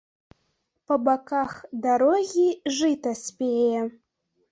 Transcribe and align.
Па 0.91 0.95
баках 1.07 1.53
дарогі 1.83 2.47
жыта 2.79 3.13
спее. 3.21 3.83